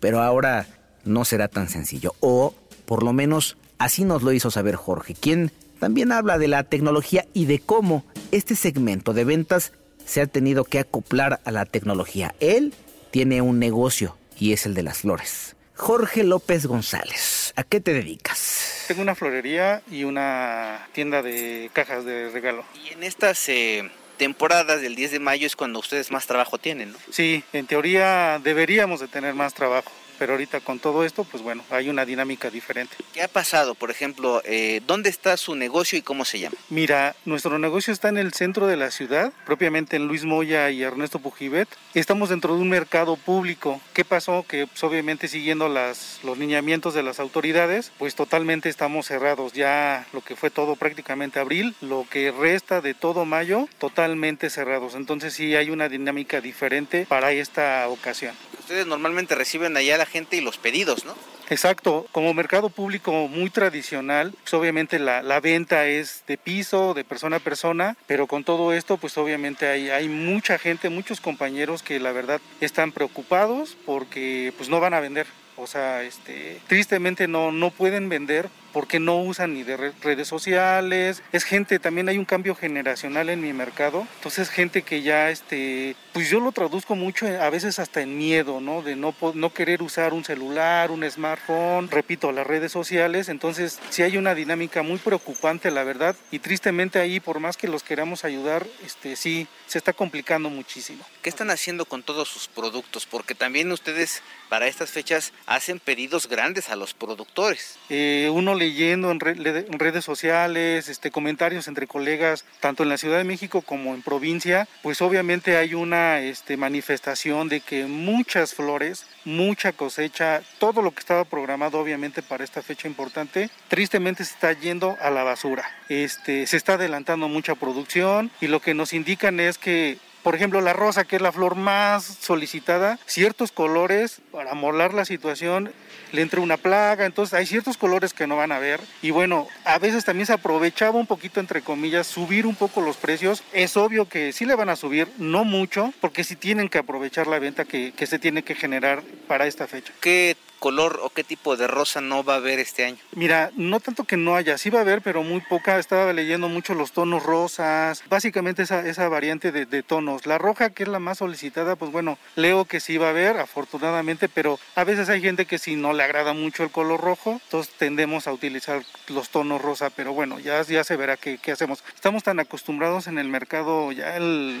[0.00, 0.66] Pero ahora
[1.04, 2.14] no será tan sencillo.
[2.20, 2.54] O,
[2.86, 7.26] por lo menos, así nos lo hizo saber Jorge, quien también habla de la tecnología
[7.34, 9.72] y de cómo este segmento de ventas
[10.04, 12.34] se ha tenido que acoplar a la tecnología.
[12.40, 12.74] Él
[13.10, 15.54] tiene un negocio y es el de las flores.
[15.78, 18.84] Jorge López González, ¿a qué te dedicas?
[18.88, 22.64] Tengo una florería y una tienda de cajas de regalo.
[22.84, 26.90] Y en estas eh, temporadas del 10 de mayo es cuando ustedes más trabajo tienen,
[26.92, 26.98] ¿no?
[27.10, 31.64] Sí, en teoría deberíamos de tener más trabajo pero ahorita con todo esto, pues bueno,
[31.70, 32.96] hay una dinámica diferente.
[33.14, 33.74] ¿Qué ha pasado?
[33.74, 36.56] Por ejemplo, eh, ¿dónde está su negocio y cómo se llama?
[36.68, 40.82] Mira, nuestro negocio está en el centro de la ciudad, propiamente en Luis Moya y
[40.82, 41.68] Ernesto Pujibet.
[41.94, 43.80] Estamos dentro de un mercado público.
[43.92, 44.44] ¿Qué pasó?
[44.46, 49.52] Que pues, obviamente siguiendo las, los lineamientos de las autoridades, pues totalmente estamos cerrados.
[49.52, 54.94] Ya lo que fue todo prácticamente abril, lo que resta de todo mayo, totalmente cerrados.
[54.94, 58.34] Entonces sí hay una dinámica diferente para esta ocasión
[58.68, 61.14] ustedes normalmente reciben allá la gente y los pedidos, ¿no?
[61.48, 67.02] Exacto, como mercado público muy tradicional, pues obviamente la, la, venta es de piso, de
[67.02, 71.82] persona a persona, pero con todo esto pues obviamente hay, hay mucha gente, muchos compañeros
[71.82, 75.26] que la verdad están preocupados porque pues no van a vender.
[75.56, 81.22] O sea, este, tristemente no, no pueden vender porque no usan ni de redes sociales.
[81.32, 84.06] Es gente, también hay un cambio generacional en mi mercado.
[84.16, 88.60] Entonces, gente que ya, este, pues yo lo traduzco mucho a veces hasta en miedo,
[88.60, 88.82] ¿no?
[88.82, 93.28] De no, no querer usar un celular, un smartphone, repito, las redes sociales.
[93.28, 96.16] Entonces, sí hay una dinámica muy preocupante, la verdad.
[96.30, 101.04] Y tristemente ahí, por más que los queramos ayudar, este, sí, se está complicando muchísimo.
[101.22, 103.06] ¿Qué están haciendo con todos sus productos?
[103.06, 107.78] Porque también ustedes para estas fechas hacen pedidos grandes a los productores.
[107.88, 113.24] Eh, uno leyendo en, redes sociales, este, comentarios entre colegas, tanto en la Ciudad de
[113.24, 119.72] México como en provincia, pues obviamente hay una este, manifestación de que muchas flores, mucha
[119.72, 124.96] cosecha, todo lo que estaba programado obviamente para esta fecha importante, tristemente se está yendo
[125.00, 125.64] a la basura.
[125.88, 130.60] Este, se está adelantando mucha producción y lo que nos indican es que por ejemplo,
[130.60, 135.72] la rosa, que es la flor más solicitada, ciertos colores para molar la situación
[136.12, 138.78] le entra una plaga, entonces hay ciertos colores que no van a ver.
[139.00, 142.98] Y bueno, a veces también se aprovechaba un poquito entre comillas subir un poco los
[142.98, 146.76] precios, es obvio que sí le van a subir, no mucho, porque sí tienen que
[146.76, 149.94] aprovechar la venta que, se tiene que generar para esta fecha.
[149.98, 152.98] ¿Qué color o qué tipo de rosa no va a haber este año?
[153.12, 155.78] Mira, no tanto que no haya, sí va a haber, pero muy poca.
[155.78, 160.26] Estaba leyendo mucho los tonos rosas, básicamente esa, esa variante de, tonos.
[160.26, 163.38] La roja, que es la más solicitada, pues bueno, leo que sí va a haber,
[163.38, 167.40] afortunadamente, pero a veces hay gente que si no le agrada mucho el color rojo,
[167.44, 171.52] entonces tendemos a utilizar los tonos rosa, pero bueno, ya, ya se verá qué, qué
[171.52, 171.84] hacemos.
[171.94, 174.58] Estamos tan acostumbrados en el mercado, ya el,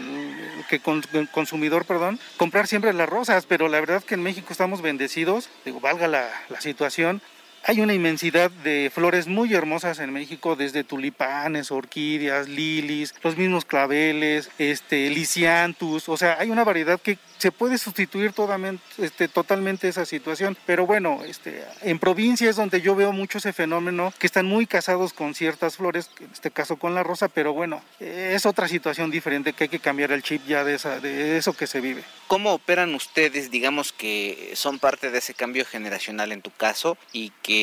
[0.68, 4.82] que con, consumidor, perdón, comprar siempre las rosas, pero la verdad que en México estamos
[4.82, 7.22] bendecidos, digo, valga la, la situación,
[7.68, 13.66] hay una inmensidad de flores muy hermosas en México, desde tulipanes, orquídeas, lilies, los mismos
[13.66, 19.86] claveles, este, lisianthus, o sea, hay una variedad que se puede sustituir totalmente, este, totalmente
[19.86, 20.56] esa situación.
[20.64, 24.66] Pero bueno, este, en provincia es donde yo veo mucho ese fenómeno, que están muy
[24.66, 29.10] casados con ciertas flores, en este caso con la rosa, pero bueno, es otra situación
[29.10, 32.02] diferente que hay que cambiar el chip ya de, esa, de eso que se vive.
[32.28, 37.32] ¿Cómo operan ustedes, digamos que son parte de ese cambio generacional en tu caso y
[37.42, 37.57] que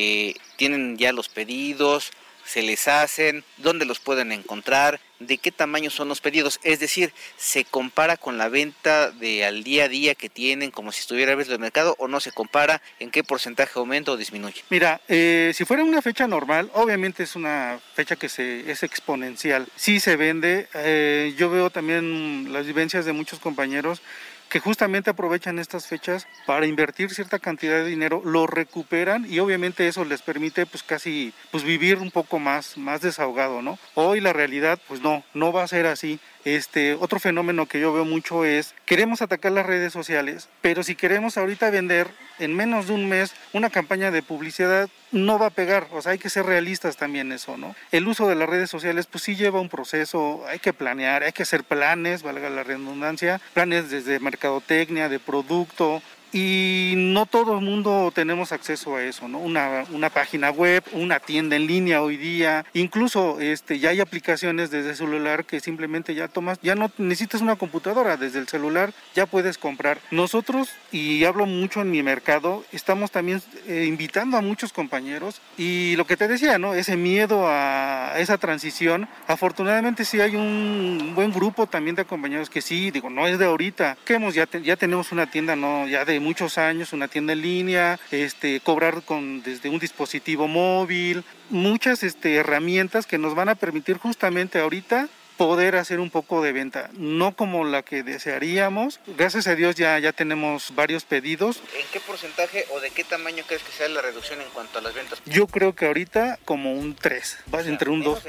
[0.56, 2.12] tienen ya los pedidos?
[2.46, 6.60] se les hacen, dónde los pueden encontrar, de qué tamaño son los pedidos.
[6.62, 10.92] Es decir, se compara con la venta de al día a día que tienen como
[10.92, 14.62] si estuviera a el mercado o no se compara, en qué porcentaje aumenta o disminuye.
[14.70, 19.66] Mira, eh, si fuera una fecha normal, obviamente es una fecha que se, es exponencial.
[19.74, 20.68] Sí se vende.
[20.74, 24.00] Eh, yo veo también las vivencias de muchos compañeros
[24.48, 29.88] que justamente aprovechan estas fechas para invertir cierta cantidad de dinero, lo recuperan y obviamente
[29.88, 33.78] eso les permite pues casi pues vivir un poco más, más desahogado, ¿no?
[33.94, 36.20] Hoy la realidad pues no, no va a ser así.
[36.46, 40.94] Este, otro fenómeno que yo veo mucho es, queremos atacar las redes sociales, pero si
[40.94, 42.06] queremos ahorita vender
[42.38, 46.12] en menos de un mes una campaña de publicidad, no va a pegar, o sea,
[46.12, 47.74] hay que ser realistas también eso, ¿no?
[47.90, 51.32] El uso de las redes sociales, pues sí lleva un proceso, hay que planear, hay
[51.32, 56.00] que hacer planes, valga la redundancia, planes desde mercadotecnia, de producto,
[56.32, 59.38] y no todo el mundo tenemos acceso a eso, ¿no?
[59.38, 64.70] Una, una, página web, una tienda en línea hoy día, incluso este, ya hay aplicaciones
[64.70, 68.92] desde el celular que simplemente ya tomas, ya no necesitas una computadora, desde el celular
[69.14, 69.98] ya puedes comprar.
[70.10, 75.96] Nosotros, y hablo mucho en mi mercado, estamos también eh, invitando a muchos compañeros y
[75.96, 76.74] lo que te decía, ¿no?
[76.74, 82.60] Ese miedo a esa transición, afortunadamente sí hay un buen grupo también de compañeros que
[82.60, 85.86] sí, digo, no es de ahorita, que hemos, ya, ya tenemos una tienda, ¿no?
[85.86, 91.24] Ya de muchos años, una tienda en línea, este, cobrar con, desde un dispositivo móvil,
[91.50, 96.52] muchas este, herramientas que nos van a permitir justamente ahorita poder hacer un poco de
[96.52, 99.00] venta, no como la que desearíamos.
[99.18, 101.58] Gracias a Dios ya, ya tenemos varios pedidos.
[101.78, 104.82] ¿En qué porcentaje o de qué tamaño crees que sea la reducción en cuanto a
[104.82, 105.20] las ventas?
[105.26, 108.22] Yo creo que ahorita como un 3, va entre un 2.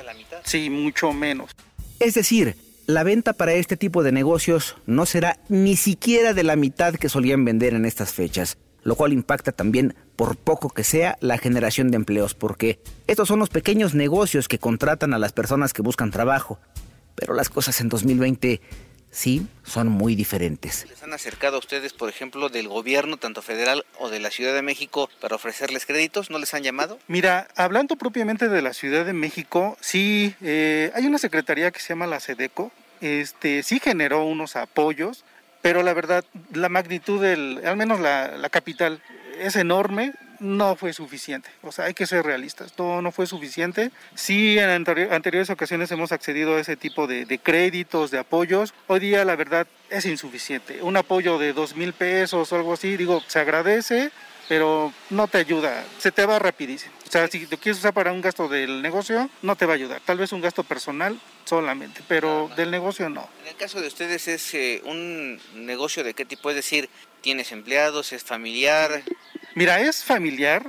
[0.43, 1.51] Sí, mucho menos.
[1.99, 2.55] Es decir,
[2.87, 7.09] la venta para este tipo de negocios no será ni siquiera de la mitad que
[7.09, 11.91] solían vender en estas fechas, lo cual impacta también, por poco que sea, la generación
[11.91, 16.11] de empleos, porque estos son los pequeños negocios que contratan a las personas que buscan
[16.11, 16.59] trabajo.
[17.15, 18.61] Pero las cosas en 2020
[19.11, 20.85] sí son muy diferentes.
[20.89, 24.53] ¿Les han acercado a ustedes, por ejemplo, del gobierno, tanto federal o de la Ciudad
[24.53, 26.29] de México, para ofrecerles créditos?
[26.29, 26.99] ¿No les han llamado?
[27.07, 31.89] Mira, hablando propiamente de la Ciudad de México, sí, eh, hay una secretaría que se
[31.89, 35.23] llama la SEDECO, este, sí generó unos apoyos,
[35.61, 39.01] pero la verdad, la magnitud del, al menos la, la capital,
[39.39, 41.49] es enorme, no fue suficiente.
[41.63, 43.91] O sea, hay que ser realistas, no, no fue suficiente.
[44.15, 48.73] Sí, en anteriores ocasiones hemos accedido a ese tipo de, de, créditos, de apoyos.
[48.87, 50.81] Hoy día, la verdad, es insuficiente.
[50.81, 54.11] Un apoyo de dos mil pesos o algo así, digo, se agradece,
[54.47, 56.93] pero no te ayuda, se te va rapidísimo.
[57.07, 59.75] O sea, si lo quieres usar para un gasto del negocio, no te va a
[59.75, 60.01] ayudar.
[60.03, 63.29] Tal vez un gasto personal solamente, pero del negocio no.
[63.43, 66.89] En el caso de ustedes es eh, un negocio de qué tipo, es decir,
[67.21, 69.03] ¿tienes empleados, es familiar?
[69.55, 70.65] Mira, es familiar,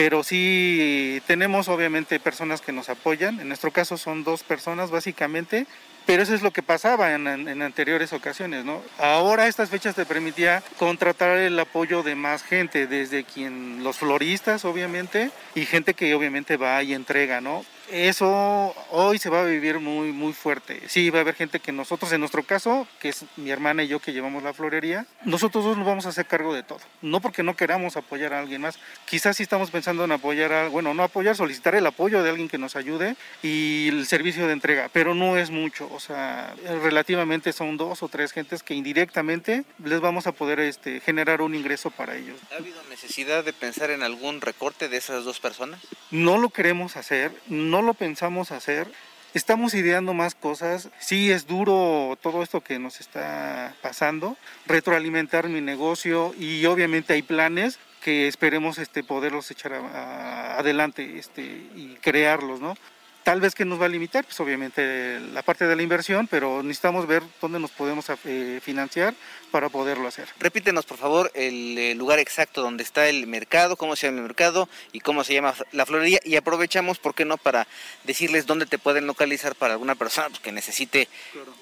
[0.00, 3.38] pero sí tenemos obviamente personas que nos apoyan.
[3.38, 5.66] En nuestro caso son dos personas básicamente,
[6.06, 7.28] pero eso es lo que pasaba en,
[7.60, 8.80] anteriores ocasiones, ¿no?
[8.96, 14.64] Ahora estas fechas te permitía contratar el apoyo de más gente, desde quien los floristas
[14.64, 17.62] obviamente y gente que obviamente va y entrega, ¿no?
[17.90, 20.82] Eso hoy se va a vivir muy, muy fuerte.
[20.88, 23.88] Sí, va a haber gente que nosotros, en nuestro caso, que es mi hermana y
[23.88, 26.80] yo que llevamos la florería, nosotros dos nos vamos a hacer cargo de todo.
[27.02, 28.78] No porque no queramos apoyar a alguien más.
[29.06, 32.48] Quizás sí estamos pensando en apoyar, a, bueno, no apoyar, solicitar el apoyo de alguien
[32.48, 35.90] que nos ayude y el servicio de entrega, pero no es mucho.
[35.92, 41.00] O sea, relativamente son dos o tres gentes que indirectamente les vamos a poder este,
[41.00, 42.38] generar un ingreso para ellos.
[42.52, 45.80] ¿Ha habido necesidad de pensar en algún recorte de esas dos personas?
[46.10, 48.90] No lo queremos hacer, no lo pensamos hacer.
[49.32, 50.88] Estamos ideando más cosas.
[50.98, 54.36] Sí, es duro todo esto que nos está pasando.
[54.66, 61.96] Retroalimentar mi negocio y obviamente hay planes que esperemos este, poderlos echar adelante este, y
[62.00, 62.76] crearlos, ¿no?
[63.22, 66.62] Tal vez que nos va a limitar, pues obviamente la parte de la inversión, pero
[66.62, 69.14] necesitamos ver dónde nos podemos eh, financiar
[69.50, 70.28] para poderlo hacer.
[70.38, 74.24] Repítenos, por favor, el, eh, lugar exacto donde está el mercado, cómo se llama el
[74.24, 76.20] mercado y cómo se llama la florería.
[76.24, 77.66] Y aprovechamos, ¿por qué no?, para
[78.04, 81.08] decirles dónde te pueden localizar para alguna persona pues, que necesite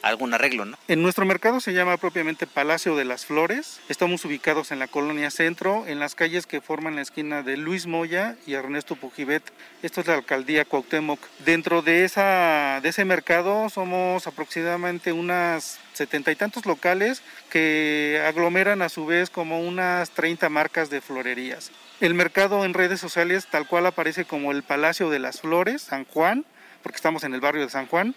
[0.02, 0.78] algún arreglo, ¿no?
[0.86, 3.80] En nuestro mercado se llama propiamente Palacio de las Flores.
[3.88, 7.86] Estamos ubicados en la colonia Centro, en las calles que forman la esquina de Luis
[7.86, 9.42] Moya y Ernesto Pujibet.
[9.82, 11.20] Esto es la alcaldía Cuauhtémoc.
[11.48, 18.82] Dentro de, esa, de ese mercado somos aproximadamente unas setenta y tantos locales que aglomeran
[18.82, 21.70] a su vez como unas 30 marcas de florerías.
[22.02, 26.04] El mercado en redes sociales tal cual aparece como el Palacio de las Flores, San
[26.04, 26.44] Juan,
[26.82, 28.14] porque estamos en el barrio de San Juan.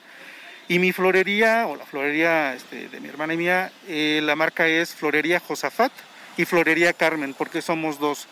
[0.68, 4.68] Y mi florería, o la florería este, de mi hermana y mía, eh, la marca
[4.68, 5.94] es Florería Josafat
[6.36, 8.28] y Florería Carmen, porque somos dos.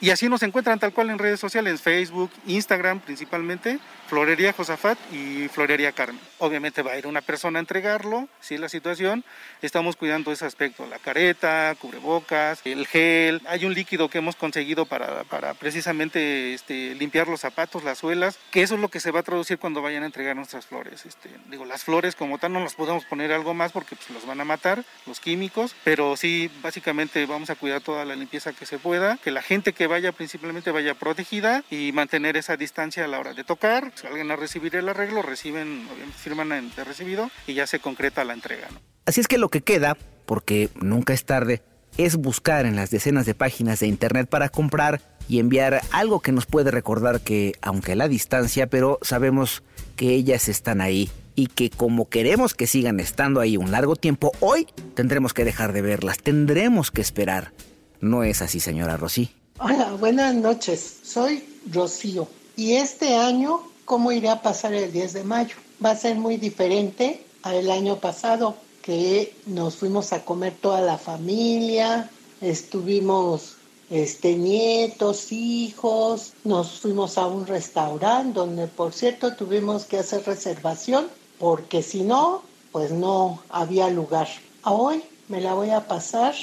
[0.00, 5.48] Y así nos encuentran tal cual en redes sociales, Facebook, Instagram principalmente, Florería Josafat y
[5.48, 6.20] Florería Carmen.
[6.38, 9.24] Obviamente va a ir una persona a entregarlo, si es la situación.
[9.60, 13.42] Estamos cuidando ese aspecto, la careta, cubrebocas, el gel.
[13.46, 18.38] Hay un líquido que hemos conseguido para, para precisamente este, limpiar los zapatos, las suelas,
[18.52, 21.04] que eso es lo que se va a traducir cuando vayan a entregar nuestras flores.
[21.06, 24.24] Este, digo, las flores como tal no las podemos poner algo más porque pues, los
[24.24, 28.64] van a matar, los químicos, pero sí, básicamente vamos a cuidar toda la limpieza que
[28.64, 33.08] se pueda, que la gente que vaya principalmente vaya protegida y mantener esa distancia a
[33.08, 33.92] la hora de tocar.
[33.94, 38.34] Si alguien a recibir el arreglo, reciben, firman de recibido y ya se concreta la
[38.34, 38.68] entrega.
[39.06, 39.96] Así es que lo que queda,
[40.26, 41.62] porque nunca es tarde,
[41.96, 46.32] es buscar en las decenas de páginas de internet para comprar y enviar algo que
[46.32, 49.62] nos puede recordar que, aunque la distancia, pero sabemos
[49.96, 54.32] que ellas están ahí y que como queremos que sigan estando ahí un largo tiempo,
[54.40, 57.52] hoy tendremos que dejar de verlas, tendremos que esperar.
[58.00, 59.30] ¿No es así, señora Rosy?
[59.60, 61.00] Hola, buenas noches.
[61.02, 62.28] Soy Rocío.
[62.54, 65.56] Y este año, ¿cómo irá a pasar el 10 de mayo?
[65.84, 70.96] Va a ser muy diferente al año pasado, que nos fuimos a comer toda la
[70.96, 72.08] familia,
[72.40, 73.56] estuvimos
[73.90, 81.08] este, nietos, hijos, nos fuimos a un restaurante donde, por cierto, tuvimos que hacer reservación,
[81.40, 84.28] porque si no, pues no había lugar.
[84.62, 86.36] Hoy me la voy a pasar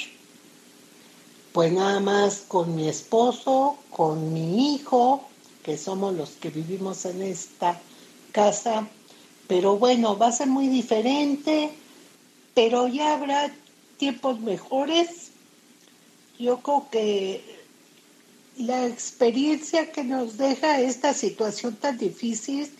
[1.56, 5.26] pues nada más con mi esposo, con mi hijo,
[5.62, 7.80] que somos los que vivimos en esta
[8.30, 8.86] casa.
[9.48, 11.70] Pero bueno, va a ser muy diferente,
[12.52, 13.50] pero ya habrá
[13.96, 15.30] tiempos mejores.
[16.38, 17.42] Yo creo que
[18.58, 22.70] la experiencia que nos deja esta situación tan difícil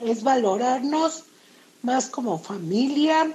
[0.00, 1.24] es valorarnos
[1.82, 3.34] más como familia,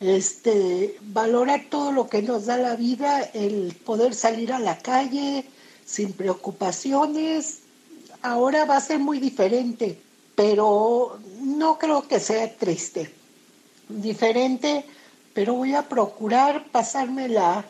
[0.00, 5.44] este, valora todo lo que nos da la vida, el poder salir a la calle
[5.84, 7.60] sin preocupaciones.
[8.22, 10.00] Ahora va a ser muy diferente,
[10.34, 13.12] pero no creo que sea triste.
[13.88, 14.84] Diferente,
[15.34, 17.64] pero voy a procurar pasármela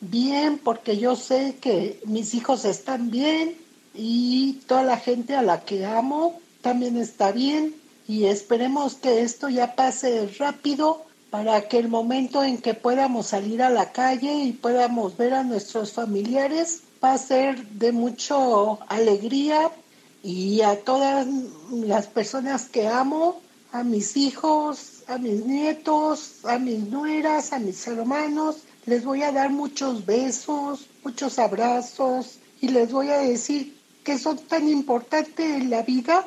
[0.00, 3.54] bien porque yo sé que mis hijos están bien
[3.94, 7.74] y toda la gente a la que amo también está bien
[8.08, 13.62] y esperemos que esto ya pase rápido para que el momento en que podamos salir
[13.62, 18.36] a la calle y podamos ver a nuestros familiares va a ser de mucha
[18.88, 19.70] alegría.
[20.22, 21.26] Y a todas
[21.70, 23.40] las personas que amo,
[23.72, 29.32] a mis hijos, a mis nietos, a mis nueras, a mis hermanos, les voy a
[29.32, 35.70] dar muchos besos, muchos abrazos y les voy a decir que son tan importantes en
[35.70, 36.26] la vida,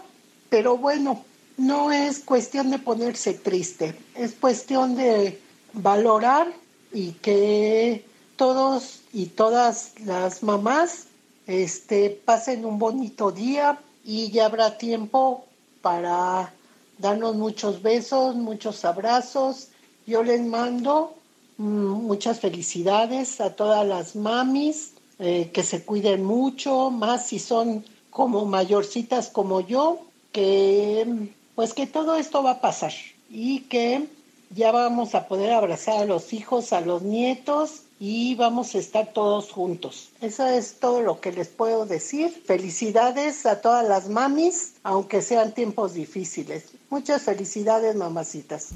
[0.50, 1.24] pero bueno,
[1.58, 5.40] no es cuestión de ponerse triste, es cuestión de
[5.74, 6.52] valorar
[6.92, 11.08] y que todos y todas las mamás
[11.48, 15.46] este, pasen un bonito día y ya habrá tiempo
[15.82, 16.54] para
[16.98, 19.70] darnos muchos besos, muchos abrazos.
[20.06, 21.14] Yo les mando
[21.58, 27.86] mm, muchas felicidades a todas las mamis, eh, que se cuiden mucho, más si son
[28.10, 30.00] como mayorcitas como yo,
[30.32, 32.94] que pues que todo esto va a pasar
[33.30, 34.08] y que
[34.50, 39.14] ya vamos a poder abrazar a los hijos, a los nietos y vamos a estar
[39.14, 40.10] todos juntos.
[40.22, 42.30] Eso es todo lo que les puedo decir.
[42.46, 46.66] Felicidades a todas las mamis, aunque sean tiempos difíciles.
[46.90, 48.70] Muchas felicidades, mamacitas.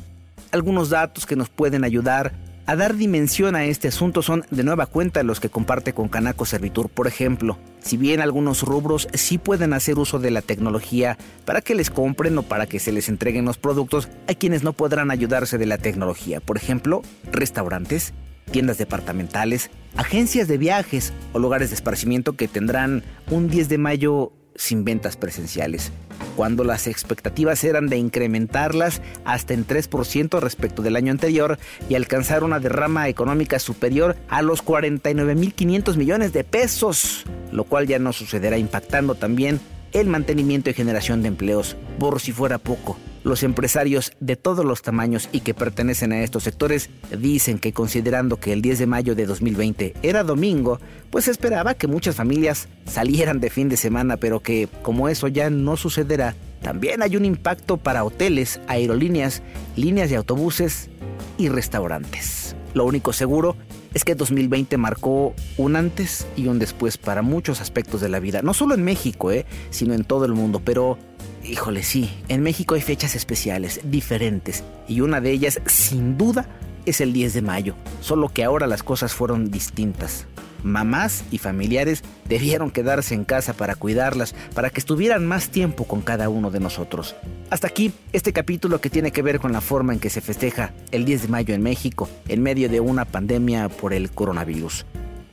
[0.52, 2.34] Algunos datos que nos pueden ayudar
[2.68, 6.46] a dar dimensión a este asunto son de nueva cuenta los que comparte con Canaco
[6.46, 7.58] Servitur, por ejemplo.
[7.80, 12.38] Si bien algunos rubros sí pueden hacer uso de la tecnología para que les compren
[12.38, 15.78] o para que se les entreguen los productos, hay quienes no podrán ayudarse de la
[15.78, 16.42] tecnología.
[16.42, 18.14] Por ejemplo, restaurantes,
[18.52, 23.02] tiendas departamentales, agencias de viajes o lugares de esparcimiento que tendrán
[23.32, 25.92] un 10 de mayo sin ventas presenciales,
[26.36, 32.44] cuando las expectativas eran de incrementarlas hasta en 3% respecto del año anterior y alcanzar
[32.44, 38.58] una derrama económica superior a los 49.500 millones de pesos, lo cual ya no sucederá
[38.58, 39.62] impactando también
[39.94, 42.98] el mantenimiento y generación de empleos, por si fuera poco.
[43.24, 48.40] Los empresarios de todos los tamaños y que pertenecen a estos sectores dicen que considerando
[48.40, 50.80] que el 10 de mayo de 2020 era domingo,
[51.10, 55.50] pues esperaba que muchas familias salieran de fin de semana, pero que como eso ya
[55.50, 59.42] no sucederá, también hay un impacto para hoteles, aerolíneas,
[59.76, 60.90] líneas de autobuses
[61.38, 62.56] y restaurantes.
[62.74, 63.56] Lo único seguro
[63.94, 68.42] es que 2020 marcó un antes y un después para muchos aspectos de la vida,
[68.42, 69.46] no solo en México, ¿eh?
[69.70, 70.98] sino en todo el mundo, pero
[71.44, 76.46] Híjole, sí, en México hay fechas especiales, diferentes, y una de ellas, sin duda,
[76.86, 80.28] es el 10 de mayo, solo que ahora las cosas fueron distintas.
[80.64, 86.02] Mamás y familiares debieron quedarse en casa para cuidarlas, para que estuvieran más tiempo con
[86.02, 87.16] cada uno de nosotros.
[87.50, 90.74] Hasta aquí este capítulo que tiene que ver con la forma en que se festeja
[90.92, 94.86] el 10 de mayo en México, en medio de una pandemia por el coronavirus.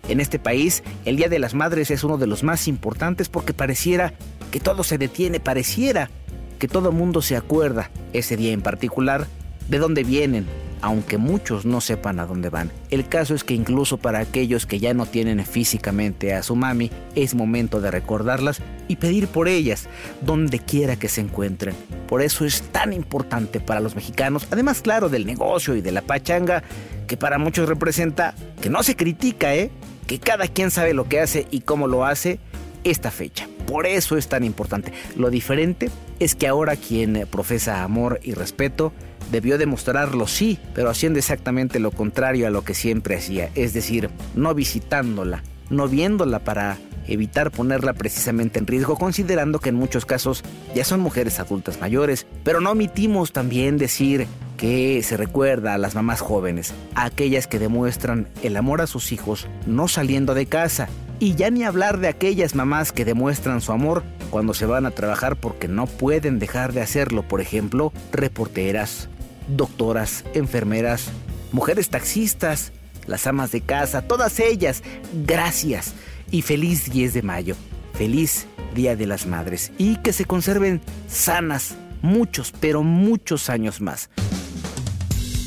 [0.08, 3.54] En este país, el Día de las Madres es uno de los más importantes porque
[3.54, 4.12] pareciera
[4.50, 6.10] que todo se detiene, pareciera
[6.58, 9.26] que todo mundo se acuerda ese día en particular
[9.68, 10.46] de dónde vienen,
[10.80, 12.70] aunque muchos no sepan a dónde van.
[12.90, 16.90] El caso es que incluso para aquellos que ya no tienen físicamente a su mami,
[17.14, 19.88] es momento de recordarlas y pedir por ellas,
[20.20, 21.74] donde quiera que se encuentren.
[22.08, 26.02] Por eso es tan importante para los mexicanos, además claro del negocio y de la
[26.02, 26.62] pachanga,
[27.06, 29.70] que para muchos representa, que no se critica, ¿eh?
[30.06, 32.38] que cada quien sabe lo que hace y cómo lo hace
[32.84, 33.48] esta fecha.
[33.66, 34.92] Por eso es tan importante.
[35.16, 38.92] Lo diferente es que ahora quien profesa amor y respeto
[39.30, 44.10] debió demostrarlo sí, pero haciendo exactamente lo contrario a lo que siempre hacía, es decir,
[44.34, 50.42] no visitándola, no viéndola para evitar ponerla precisamente en riesgo, considerando que en muchos casos
[50.74, 55.94] ya son mujeres adultas mayores, pero no omitimos también decir que se recuerda a las
[55.94, 60.88] mamás jóvenes, a aquellas que demuestran el amor a sus hijos no saliendo de casa,
[61.24, 64.90] y ya ni hablar de aquellas mamás que demuestran su amor cuando se van a
[64.90, 69.08] trabajar porque no pueden dejar de hacerlo, por ejemplo, reporteras,
[69.48, 71.12] doctoras, enfermeras,
[71.50, 72.72] mujeres taxistas,
[73.06, 74.82] las amas de casa, todas ellas,
[75.24, 75.94] gracias.
[76.30, 77.56] Y feliz 10 de mayo,
[77.94, 79.72] feliz Día de las Madres.
[79.78, 84.10] Y que se conserven sanas muchos, pero muchos años más.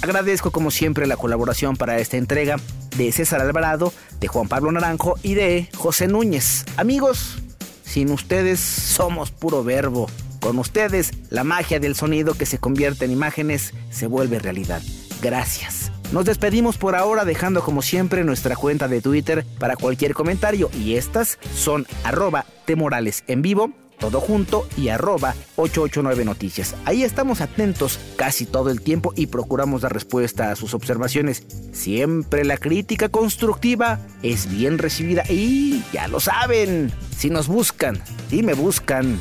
[0.01, 2.57] Agradezco como siempre la colaboración para esta entrega
[2.97, 6.65] de César Alvarado, de Juan Pablo Naranjo y de José Núñez.
[6.77, 7.39] Amigos,
[7.83, 10.07] sin ustedes somos puro verbo.
[10.39, 14.81] Con ustedes, la magia del sonido que se convierte en imágenes se vuelve realidad.
[15.21, 15.91] Gracias.
[16.11, 20.93] Nos despedimos por ahora dejando como siempre nuestra cuenta de Twitter para cualquier comentario y
[20.93, 26.75] estas son arroba temorales en vivo todo junto y arroba 889 Noticias.
[26.85, 31.43] Ahí estamos atentos casi todo el tiempo y procuramos dar respuesta a sus observaciones.
[31.71, 38.43] Siempre la crítica constructiva es bien recibida y ya lo saben, si nos buscan, si
[38.43, 39.19] me buscan,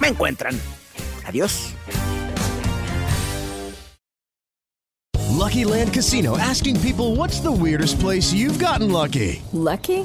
[0.00, 0.58] me encuentran.
[1.26, 1.74] Adiós.
[5.38, 9.40] Lucky Land Casino asking people what's the weirdest place you've gotten lucky?
[9.52, 10.04] Lucky?